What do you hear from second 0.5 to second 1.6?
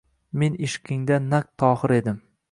ishqingda naq